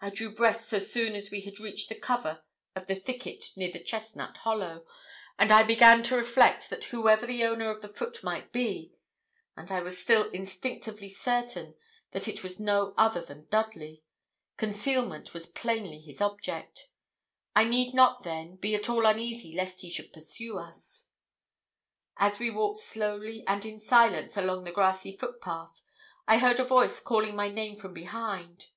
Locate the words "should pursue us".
19.90-21.08